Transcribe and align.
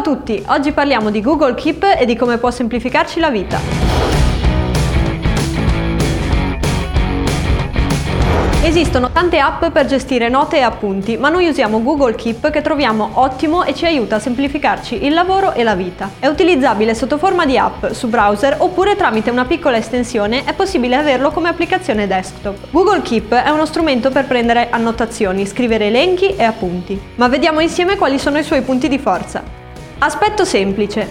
a 0.00 0.02
tutti, 0.02 0.42
oggi 0.46 0.72
parliamo 0.72 1.10
di 1.10 1.20
Google 1.20 1.54
Keep 1.54 1.96
e 1.98 2.06
di 2.06 2.16
come 2.16 2.38
può 2.38 2.50
semplificarci 2.50 3.20
la 3.20 3.28
vita. 3.28 3.58
Esistono 8.62 9.10
tante 9.10 9.38
app 9.38 9.66
per 9.66 9.84
gestire 9.86 10.28
note 10.28 10.56
e 10.56 10.60
appunti, 10.60 11.18
ma 11.18 11.28
noi 11.28 11.48
usiamo 11.48 11.82
Google 11.82 12.14
Keep 12.14 12.50
che 12.50 12.62
troviamo 12.62 13.10
ottimo 13.14 13.64
e 13.64 13.74
ci 13.74 13.84
aiuta 13.84 14.16
a 14.16 14.18
semplificarci 14.18 15.04
il 15.04 15.12
lavoro 15.12 15.52
e 15.52 15.62
la 15.64 15.74
vita. 15.74 16.08
È 16.18 16.28
utilizzabile 16.28 16.94
sotto 16.94 17.18
forma 17.18 17.44
di 17.44 17.58
app 17.58 17.90
su 17.90 18.08
browser 18.08 18.56
oppure 18.58 18.96
tramite 18.96 19.30
una 19.30 19.44
piccola 19.44 19.76
estensione 19.76 20.44
è 20.44 20.54
possibile 20.54 20.96
averlo 20.96 21.30
come 21.30 21.48
applicazione 21.50 22.06
desktop. 22.06 22.68
Google 22.70 23.02
Keep 23.02 23.34
è 23.34 23.50
uno 23.50 23.66
strumento 23.66 24.10
per 24.10 24.26
prendere 24.26 24.68
annotazioni, 24.70 25.46
scrivere 25.46 25.88
elenchi 25.88 26.36
e 26.36 26.44
appunti. 26.44 26.98
Ma 27.16 27.28
vediamo 27.28 27.60
insieme 27.60 27.96
quali 27.96 28.18
sono 28.18 28.38
i 28.38 28.42
suoi 28.42 28.62
punti 28.62 28.88
di 28.88 28.98
forza. 28.98 29.59
Aspetto 30.02 30.46
semplice. 30.46 31.06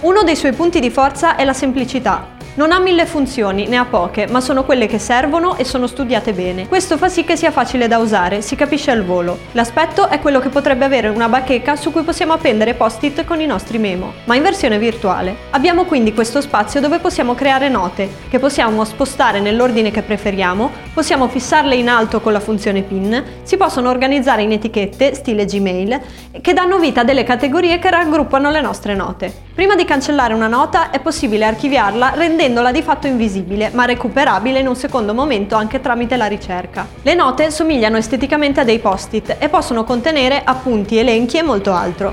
Uno 0.00 0.24
dei 0.24 0.34
suoi 0.34 0.52
punti 0.52 0.80
di 0.80 0.90
forza 0.90 1.36
è 1.36 1.44
la 1.44 1.52
semplicità. 1.52 2.35
Non 2.56 2.72
ha 2.72 2.78
mille 2.78 3.04
funzioni, 3.04 3.66
ne 3.66 3.76
ha 3.76 3.84
poche, 3.84 4.26
ma 4.26 4.40
sono 4.40 4.64
quelle 4.64 4.86
che 4.86 4.98
servono 4.98 5.58
e 5.58 5.64
sono 5.64 5.86
studiate 5.86 6.32
bene. 6.32 6.66
Questo 6.66 6.96
fa 6.96 7.10
sì 7.10 7.22
che 7.22 7.36
sia 7.36 7.50
facile 7.50 7.86
da 7.86 7.98
usare, 7.98 8.40
si 8.40 8.56
capisce 8.56 8.90
al 8.90 9.04
volo. 9.04 9.36
L'aspetto 9.52 10.08
è 10.08 10.20
quello 10.20 10.40
che 10.40 10.48
potrebbe 10.48 10.86
avere 10.86 11.08
una 11.08 11.28
bacheca 11.28 11.76
su 11.76 11.92
cui 11.92 12.00
possiamo 12.00 12.32
appendere 12.32 12.72
post-it 12.72 13.26
con 13.26 13.42
i 13.42 13.46
nostri 13.46 13.76
memo, 13.76 14.14
ma 14.24 14.36
in 14.36 14.42
versione 14.42 14.78
virtuale. 14.78 15.36
Abbiamo 15.50 15.84
quindi 15.84 16.14
questo 16.14 16.40
spazio 16.40 16.80
dove 16.80 16.98
possiamo 16.98 17.34
creare 17.34 17.68
note, 17.68 18.08
che 18.30 18.38
possiamo 18.38 18.86
spostare 18.86 19.38
nell'ordine 19.38 19.90
che 19.90 20.00
preferiamo, 20.00 20.70
possiamo 20.94 21.28
fissarle 21.28 21.74
in 21.74 21.90
alto 21.90 22.22
con 22.22 22.32
la 22.32 22.40
funzione 22.40 22.80
pin, 22.80 23.22
si 23.42 23.58
possono 23.58 23.90
organizzare 23.90 24.40
in 24.40 24.52
etichette, 24.52 25.12
stile 25.12 25.44
Gmail, 25.44 26.00
che 26.40 26.54
danno 26.54 26.78
vita 26.78 27.02
a 27.02 27.04
delle 27.04 27.22
categorie 27.22 27.78
che 27.78 27.90
raggruppano 27.90 28.48
le 28.48 28.62
nostre 28.62 28.94
note. 28.94 29.45
Prima 29.56 29.74
di 29.74 29.86
cancellare 29.86 30.34
una 30.34 30.48
nota 30.48 30.90
è 30.90 31.00
possibile 31.00 31.46
archiviarla 31.46 32.10
rendendo 32.10 32.24
rendendola 32.26 32.72
di 32.72 32.82
fatto 32.82 33.06
invisibile, 33.06 33.70
ma 33.72 33.86
recuperabile 33.86 34.58
in 34.58 34.68
un 34.68 34.76
secondo 34.76 35.14
momento 35.14 35.54
anche 35.54 35.80
tramite 35.80 36.18
la 36.18 36.26
ricerca. 36.26 36.86
Le 37.00 37.14
note 37.14 37.50
somigliano 37.50 37.96
esteticamente 37.96 38.60
a 38.60 38.64
dei 38.64 38.80
post-it 38.80 39.36
e 39.38 39.48
possono 39.48 39.84
contenere 39.84 40.42
appunti, 40.44 40.98
elenchi 40.98 41.38
e 41.38 41.42
molto 41.42 41.72
altro. 41.72 42.12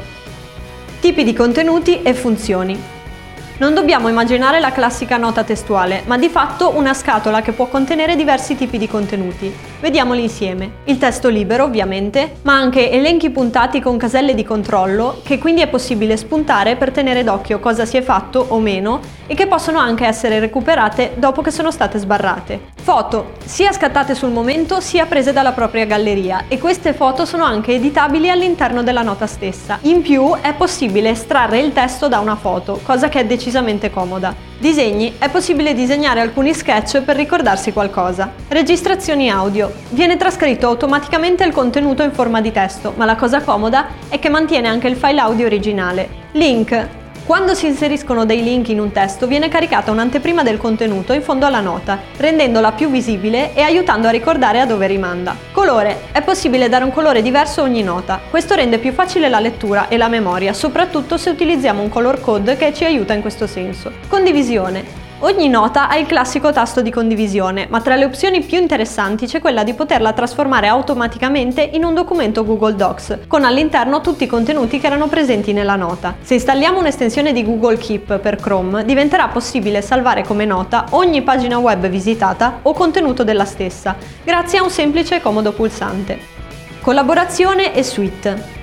Tipi 1.01 1.25
di 1.25 1.33
contenuti 1.33 2.01
e 2.01 2.13
funzioni. 2.13 2.81
Non 3.57 3.73
dobbiamo 3.73 4.07
immaginare 4.07 4.61
la 4.61 4.71
classica 4.71 5.17
nota 5.17 5.43
testuale, 5.43 6.03
ma 6.05 6.17
di 6.17 6.29
fatto 6.29 6.71
una 6.77 6.93
scatola 6.93 7.41
che 7.41 7.51
può 7.51 7.65
contenere 7.65 8.15
diversi 8.15 8.55
tipi 8.55 8.77
di 8.77 8.87
contenuti. 8.87 9.72
Vediamoli 9.83 10.21
insieme. 10.21 10.75
Il 10.85 10.97
testo 10.97 11.27
libero, 11.27 11.65
ovviamente, 11.65 12.35
ma 12.43 12.53
anche 12.53 12.89
elenchi 12.89 13.31
puntati 13.31 13.81
con 13.81 13.97
caselle 13.97 14.33
di 14.33 14.45
controllo, 14.45 15.19
che 15.25 15.39
quindi 15.39 15.59
è 15.59 15.67
possibile 15.67 16.15
spuntare 16.15 16.77
per 16.77 16.91
tenere 16.91 17.25
d'occhio 17.25 17.59
cosa 17.59 17.83
si 17.83 17.97
è 17.97 18.01
fatto 18.01 18.45
o 18.47 18.59
meno 18.59 19.01
e 19.27 19.35
che 19.35 19.45
possono 19.45 19.79
anche 19.79 20.05
essere 20.05 20.39
recuperate 20.39 21.15
dopo 21.15 21.41
che 21.41 21.51
sono 21.51 21.69
state 21.69 21.97
sbarrate. 21.97 22.71
Foto, 22.75 23.33
sia 23.43 23.73
scattate 23.73 24.15
sul 24.15 24.31
momento 24.31 24.79
sia 24.79 25.05
prese 25.05 25.33
dalla 25.33 25.51
propria 25.51 25.83
galleria 25.83 26.45
e 26.47 26.59
queste 26.59 26.93
foto 26.93 27.25
sono 27.25 27.43
anche 27.43 27.73
editabili 27.73 28.29
all'interno 28.29 28.83
della 28.83 29.01
nota 29.01 29.27
stessa. 29.27 29.79
In 29.81 30.01
più 30.01 30.33
è 30.39 30.53
possibile 30.53 31.09
estrarre 31.09 31.59
il 31.59 31.73
testo 31.73 32.07
da 32.07 32.19
una 32.19 32.37
foto, 32.37 32.79
cosa 32.83 33.09
che 33.09 33.19
è 33.19 33.25
decisamente 33.25 33.91
comoda. 33.91 34.52
Disegni, 34.63 35.15
è 35.17 35.29
possibile 35.29 35.73
disegnare 35.73 36.21
alcuni 36.21 36.53
sketch 36.53 37.01
per 37.01 37.17
ricordarsi 37.17 37.73
qualcosa. 37.73 38.31
Registrazioni 38.47 39.29
audio, 39.29 39.69
viene 39.89 40.15
trascritto 40.15 40.67
automaticamente 40.67 41.43
il 41.43 41.51
contenuto 41.51 42.01
in 42.01 42.13
forma 42.13 42.39
di 42.39 42.49
testo, 42.49 42.93
ma 42.95 43.03
la 43.03 43.17
cosa 43.17 43.41
comoda 43.41 43.87
è 44.07 44.19
che 44.19 44.29
mantiene 44.29 44.69
anche 44.69 44.87
il 44.87 44.95
file 44.95 45.19
audio 45.19 45.47
originale. 45.47 46.07
Link, 46.31 46.87
quando 47.25 47.53
si 47.53 47.67
inseriscono 47.67 48.25
dei 48.25 48.43
link 48.43 48.67
in 48.67 48.81
un 48.81 48.91
testo 48.91 49.27
viene 49.27 49.47
caricata 49.47 49.91
un'anteprima 49.91 50.43
del 50.43 50.57
contenuto 50.57 51.13
in 51.13 51.21
fondo 51.21 51.45
alla 51.45 51.61
nota, 51.61 51.99
rendendola 52.17 52.73
più 52.73 52.89
visibile 52.89 53.53
e 53.53 53.61
aiutando 53.61 54.09
a 54.09 54.11
ricordare 54.11 54.59
a 54.59 54.65
dove 54.65 54.87
rimanda. 54.87 55.33
Colore. 55.53 56.09
È 56.11 56.21
possibile 56.21 56.67
dare 56.67 56.83
un 56.83 56.91
colore 56.91 57.21
diverso 57.21 57.61
a 57.61 57.63
ogni 57.63 57.81
nota. 57.81 58.19
Questo 58.29 58.55
rende 58.55 58.77
più 58.77 58.91
facile 58.91 59.29
la 59.29 59.39
lettura 59.39 59.87
e 59.87 59.95
la 59.95 60.09
memoria, 60.09 60.51
soprattutto 60.51 61.17
se 61.17 61.29
utilizziamo 61.29 61.81
un 61.81 61.89
color 61.89 62.19
code 62.19 62.57
che 62.57 62.73
ci 62.73 62.83
aiuta 62.83 63.13
in 63.13 63.21
questo 63.21 63.47
senso. 63.47 63.91
Condivisione. 64.09 65.02
Ogni 65.23 65.47
nota 65.47 65.87
ha 65.87 65.95
il 65.95 66.05
classico 66.05 66.51
tasto 66.51 66.81
di 66.81 66.91
condivisione, 66.91 67.67
ma 67.69 67.79
tra 67.79 67.95
le 67.95 68.03
opzioni 68.03 68.41
più 68.41 68.59
interessanti 68.59 69.25
c'è 69.25 69.39
quella 69.39 69.63
di 69.63 69.73
poterla 69.73 70.11
trasformare 70.11 70.67
automaticamente 70.67 71.61
in 71.61 71.85
un 71.85 71.93
documento 71.93 72.43
Google 72.43 72.75
Docs, 72.75 73.19
con 73.27 73.45
all'interno 73.45 74.01
tutti 74.01 74.25
i 74.25 74.27
contenuti 74.27 74.81
che 74.81 74.87
erano 74.87 75.07
presenti 75.07 75.53
nella 75.53 75.77
nota. 75.77 76.17
Se 76.19 76.33
installiamo 76.33 76.79
un'estensione 76.79 77.31
di 77.31 77.45
Google 77.45 77.77
Keep 77.77 78.19
per 78.19 78.35
Chrome, 78.35 78.83
diventerà 78.83 79.29
possibile 79.29 79.81
salvare 79.81 80.25
come 80.25 80.43
nota 80.43 80.87
ogni 80.89 81.21
pagina 81.21 81.57
web 81.57 81.87
visitata 81.87 82.59
o 82.63 82.73
contenuto 82.73 83.23
della 83.23 83.45
stessa, 83.45 83.95
grazie 84.25 84.59
a 84.59 84.63
un 84.63 84.69
semplice 84.69 85.15
e 85.15 85.21
comodo 85.21 85.53
pulsante. 85.53 86.19
Collaborazione 86.81 87.73
e 87.73 87.81
suite. 87.81 88.62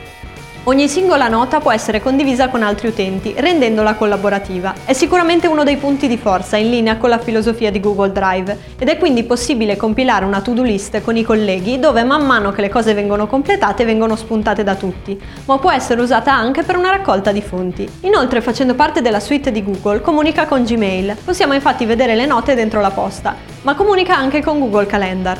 Ogni 0.65 0.89
singola 0.89 1.27
nota 1.29 1.59
può 1.59 1.73
essere 1.73 2.03
condivisa 2.03 2.51
con 2.51 2.63
altri 2.63 2.89
utenti, 2.89 3.33
rendendola 3.35 3.95
collaborativa. 3.95 4.75
È 4.85 4.93
sicuramente 4.93 5.47
uno 5.47 5.65
dei 5.65 5.79
punti 5.79 6.07
di 6.07 6.19
forza 6.19 6.59
in 6.59 6.69
linea 6.69 6.99
con 6.99 7.09
la 7.09 7.19
filosofia 7.19 7.71
di 7.71 7.81
Google 7.81 8.13
Drive 8.13 8.59
ed 8.79 8.91
è 8.91 8.99
quindi 8.99 9.25
possibile 9.25 9.79
compilare 9.79 10.27
una 10.27 10.43
to-do 10.43 10.63
list 10.63 11.01
con 11.01 11.17
i 11.17 11.23
colleghi 11.23 11.79
dove 11.79 12.05
man 12.05 12.27
mano 12.27 12.53
che 12.53 12.61
le 12.61 12.69
cose 12.69 12.93
vengono 12.93 13.27
completate 13.27 13.87
vengono 13.87 14.17
spuntate 14.17 14.63
da 14.63 14.75
tutti, 14.75 15.19
ma 15.47 15.57
può 15.57 15.73
essere 15.73 16.03
usata 16.03 16.35
anche 16.35 16.63
per 16.63 16.77
una 16.77 16.91
raccolta 16.91 17.33
di 17.33 17.41
fonti. 17.41 17.89
Inoltre, 18.01 18.43
facendo 18.43 18.75
parte 18.75 19.01
della 19.01 19.19
suite 19.19 19.51
di 19.51 19.65
Google, 19.65 20.03
comunica 20.03 20.45
con 20.45 20.65
Gmail. 20.65 21.17
Possiamo 21.25 21.55
infatti 21.55 21.87
vedere 21.87 22.15
le 22.15 22.27
note 22.27 22.55
dentro 22.55 22.83
la 22.83 22.91
posta, 22.91 23.35
ma 23.63 23.75
comunica 23.75 24.15
anche 24.15 24.43
con 24.43 24.59
Google 24.59 24.87
Calendar. 24.87 25.39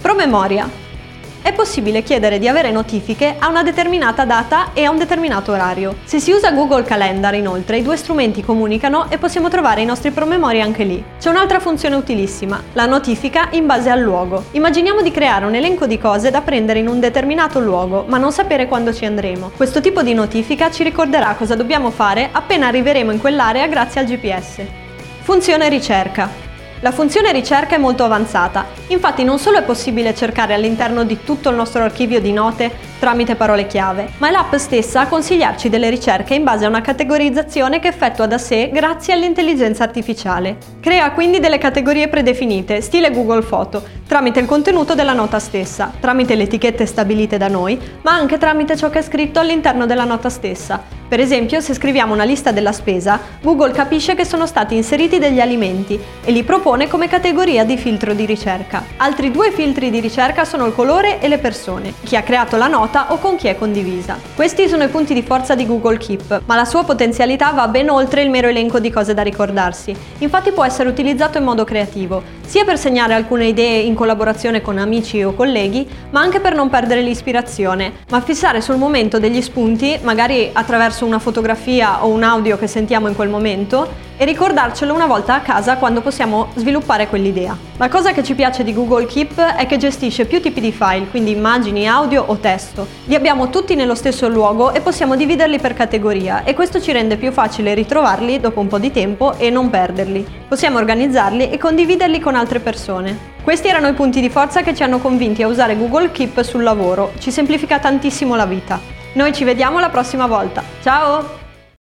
Promemoria 0.00 0.82
è 1.42 1.52
possibile 1.52 2.02
chiedere 2.02 2.38
di 2.38 2.46
avere 2.46 2.70
notifiche 2.70 3.34
a 3.38 3.48
una 3.48 3.62
determinata 3.62 4.24
data 4.24 4.70
e 4.72 4.84
a 4.84 4.90
un 4.90 4.96
determinato 4.96 5.52
orario. 5.52 5.96
Se 6.04 6.20
si 6.20 6.30
usa 6.30 6.52
Google 6.52 6.84
Calendar 6.84 7.34
inoltre 7.34 7.78
i 7.78 7.82
due 7.82 7.96
strumenti 7.96 8.42
comunicano 8.42 9.10
e 9.10 9.18
possiamo 9.18 9.48
trovare 9.48 9.82
i 9.82 9.84
nostri 9.84 10.12
promemori 10.12 10.60
anche 10.60 10.84
lì. 10.84 11.02
C'è 11.18 11.28
un'altra 11.28 11.58
funzione 11.58 11.96
utilissima, 11.96 12.62
la 12.74 12.86
notifica 12.86 13.48
in 13.50 13.66
base 13.66 13.90
al 13.90 14.00
luogo. 14.00 14.44
Immaginiamo 14.52 15.02
di 15.02 15.10
creare 15.10 15.44
un 15.44 15.54
elenco 15.54 15.86
di 15.86 15.98
cose 15.98 16.30
da 16.30 16.40
prendere 16.40 16.78
in 16.78 16.88
un 16.88 17.00
determinato 17.00 17.58
luogo 17.58 18.04
ma 18.06 18.18
non 18.18 18.32
sapere 18.32 18.66
quando 18.66 18.94
ci 18.94 19.04
andremo. 19.04 19.50
Questo 19.56 19.80
tipo 19.80 20.02
di 20.02 20.14
notifica 20.14 20.70
ci 20.70 20.84
ricorderà 20.84 21.34
cosa 21.34 21.56
dobbiamo 21.56 21.90
fare 21.90 22.28
appena 22.30 22.68
arriveremo 22.68 23.10
in 23.10 23.20
quell'area 23.20 23.66
grazie 23.66 24.00
al 24.00 24.06
GPS. 24.06 24.62
Funzione 25.22 25.68
ricerca. 25.68 26.41
La 26.82 26.90
funzione 26.90 27.30
ricerca 27.30 27.76
è 27.76 27.78
molto 27.78 28.02
avanzata, 28.02 28.66
infatti 28.88 29.22
non 29.22 29.38
solo 29.38 29.58
è 29.58 29.62
possibile 29.62 30.16
cercare 30.16 30.52
all'interno 30.52 31.04
di 31.04 31.22
tutto 31.22 31.48
il 31.48 31.54
nostro 31.54 31.84
archivio 31.84 32.20
di 32.20 32.32
note 32.32 32.91
tramite 33.02 33.34
parole 33.34 33.66
chiave, 33.66 34.10
ma 34.18 34.28
è 34.28 34.30
l'app 34.30 34.54
stessa 34.54 35.00
a 35.00 35.06
consigliarci 35.08 35.68
delle 35.68 35.90
ricerche 35.90 36.34
in 36.34 36.44
base 36.44 36.66
a 36.66 36.68
una 36.68 36.80
categorizzazione 36.80 37.80
che 37.80 37.88
effettua 37.88 38.26
da 38.26 38.38
sé 38.38 38.70
grazie 38.72 39.12
all'intelligenza 39.12 39.82
artificiale. 39.82 40.56
Crea 40.78 41.10
quindi 41.10 41.40
delle 41.40 41.58
categorie 41.58 42.06
predefinite, 42.06 42.80
stile 42.80 43.10
Google 43.10 43.42
Photo, 43.42 43.82
tramite 44.06 44.38
il 44.38 44.46
contenuto 44.46 44.94
della 44.94 45.14
nota 45.14 45.40
stessa, 45.40 45.90
tramite 45.98 46.36
le 46.36 46.44
etichette 46.44 46.86
stabilite 46.86 47.38
da 47.38 47.48
noi, 47.48 47.76
ma 48.02 48.12
anche 48.12 48.38
tramite 48.38 48.76
ciò 48.76 48.88
che 48.88 49.00
è 49.00 49.02
scritto 49.02 49.40
all'interno 49.40 49.84
della 49.84 50.04
nota 50.04 50.28
stessa, 50.28 51.00
per 51.12 51.20
esempio, 51.20 51.60
se 51.60 51.74
scriviamo 51.74 52.14
una 52.14 52.24
lista 52.24 52.52
della 52.52 52.72
spesa, 52.72 53.20
Google 53.42 53.72
capisce 53.72 54.14
che 54.14 54.24
sono 54.24 54.46
stati 54.46 54.76
inseriti 54.76 55.18
degli 55.18 55.40
alimenti 55.40 56.00
e 56.24 56.32
li 56.32 56.42
propone 56.42 56.88
come 56.88 57.06
categoria 57.06 57.66
di 57.66 57.76
filtro 57.76 58.14
di 58.14 58.24
ricerca. 58.24 58.82
Altri 58.98 59.30
due 59.30 59.50
filtri 59.50 59.90
di 59.90 59.98
ricerca 59.98 60.44
sono 60.44 60.66
il 60.66 60.74
colore 60.74 61.20
e 61.20 61.26
le 61.26 61.38
persone, 61.38 61.92
chi 62.04 62.14
ha 62.14 62.22
creato 62.22 62.56
la 62.56 62.68
nota 62.68 63.12
o 63.12 63.18
con 63.18 63.36
chi 63.36 63.48
è 63.48 63.56
condivisa. 63.56 64.16
Questi 64.34 64.68
sono 64.68 64.84
i 64.84 64.88
punti 64.88 65.12
di 65.12 65.22
forza 65.22 65.54
di 65.54 65.66
Google 65.66 65.98
Keep, 65.98 66.42
ma 66.46 66.54
la 66.54 66.64
sua 66.64 66.84
potenzialità 66.84 67.50
va 67.50 67.66
ben 67.66 67.90
oltre 67.90 68.22
il 68.22 68.30
mero 68.30 68.48
elenco 68.48 68.78
di 68.78 68.90
cose 68.90 69.14
da 69.14 69.22
ricordarsi. 69.22 69.94
Infatti 70.18 70.52
può 70.52 70.64
essere 70.64 70.88
utilizzato 70.88 71.38
in 71.38 71.44
modo 71.44 71.64
creativo, 71.64 72.22
sia 72.46 72.64
per 72.64 72.78
segnare 72.78 73.14
alcune 73.14 73.46
idee 73.46 73.80
in 73.80 73.94
collaborazione 73.94 74.60
con 74.60 74.78
amici 74.78 75.22
o 75.22 75.34
colleghi, 75.34 75.88
ma 76.10 76.20
anche 76.20 76.38
per 76.38 76.54
non 76.54 76.68
perdere 76.68 77.02
l'ispirazione, 77.02 77.92
ma 78.10 78.20
fissare 78.20 78.60
sul 78.60 78.76
momento 78.76 79.18
degli 79.18 79.42
spunti, 79.42 79.98
magari 80.02 80.50
attraverso 80.52 81.04
una 81.04 81.18
fotografia 81.18 82.04
o 82.04 82.08
un 82.08 82.22
audio 82.22 82.56
che 82.56 82.66
sentiamo 82.68 83.08
in 83.08 83.16
quel 83.16 83.28
momento 83.28 84.10
e 84.22 84.24
ricordarcelo 84.24 84.94
una 84.94 85.06
volta 85.06 85.34
a 85.34 85.40
casa 85.40 85.78
quando 85.78 86.00
possiamo 86.00 86.50
sviluppare 86.54 87.08
quell'idea. 87.08 87.58
La 87.76 87.88
cosa 87.88 88.12
che 88.12 88.22
ci 88.22 88.36
piace 88.36 88.62
di 88.62 88.72
Google 88.72 89.06
Keep 89.06 89.34
è 89.34 89.66
che 89.66 89.78
gestisce 89.78 90.26
più 90.26 90.40
tipi 90.40 90.60
di 90.60 90.70
file, 90.70 91.08
quindi 91.10 91.32
immagini, 91.32 91.88
audio 91.88 92.22
o 92.24 92.36
testo. 92.36 92.86
Li 93.06 93.16
abbiamo 93.16 93.48
tutti 93.48 93.74
nello 93.74 93.96
stesso 93.96 94.28
luogo 94.28 94.72
e 94.72 94.80
possiamo 94.80 95.16
dividerli 95.16 95.58
per 95.58 95.74
categoria 95.74 96.44
e 96.44 96.54
questo 96.54 96.80
ci 96.80 96.92
rende 96.92 97.16
più 97.16 97.32
facile 97.32 97.74
ritrovarli 97.74 98.38
dopo 98.38 98.60
un 98.60 98.68
po' 98.68 98.78
di 98.78 98.92
tempo 98.92 99.34
e 99.38 99.50
non 99.50 99.70
perderli. 99.70 100.24
Possiamo 100.46 100.78
organizzarli 100.78 101.50
e 101.50 101.58
condividerli 101.58 102.20
con 102.20 102.36
altre 102.36 102.60
persone. 102.60 103.30
Questi 103.42 103.66
erano 103.66 103.88
i 103.88 103.94
punti 103.94 104.20
di 104.20 104.30
forza 104.30 104.62
che 104.62 104.72
ci 104.72 104.84
hanno 104.84 105.00
convinti 105.00 105.42
a 105.42 105.48
usare 105.48 105.76
Google 105.76 106.12
Keep 106.12 106.42
sul 106.42 106.62
lavoro, 106.62 107.10
ci 107.18 107.32
semplifica 107.32 107.80
tantissimo 107.80 108.36
la 108.36 108.46
vita. 108.46 108.78
Noi 109.14 109.32
ci 109.32 109.42
vediamo 109.42 109.80
la 109.80 109.88
prossima 109.88 110.28
volta. 110.28 110.62
Ciao! 110.80 111.41